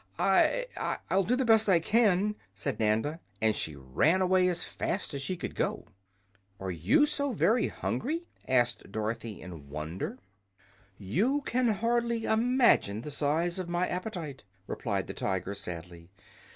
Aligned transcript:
"I 0.17 0.65
I'll 1.11 1.21
do 1.23 1.35
the 1.35 1.45
best 1.45 1.69
I 1.69 1.79
can!" 1.79 2.35
said 2.55 2.79
Nanda, 2.79 3.19
and 3.39 3.55
she 3.55 3.75
ran 3.75 4.19
away 4.19 4.47
as 4.47 4.63
fast 4.63 5.13
as 5.13 5.21
she 5.21 5.37
could 5.37 5.53
go. 5.53 5.85
"Are 6.59 6.71
you 6.71 7.05
so 7.05 7.33
very 7.33 7.67
hungry?" 7.67 8.27
asked 8.47 8.91
Dorothy, 8.91 9.39
in 9.39 9.69
wonder. 9.69 10.17
"You 10.97 11.41
can 11.41 11.67
hardly 11.67 12.25
imagine 12.25 13.01
the 13.01 13.11
size 13.11 13.59
of 13.59 13.69
my 13.69 13.87
appetite," 13.87 14.43
replied 14.67 15.05
the 15.05 15.13
Tiger, 15.13 15.53
sadly. 15.53 16.09